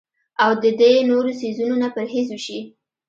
او 0.43 0.51
د 0.63 0.65
دې 0.79 0.93
نورو 1.09 1.31
څيزونو 1.39 1.75
نه 1.83 1.87
پرهېز 1.95 2.27
اوشي 2.31 2.59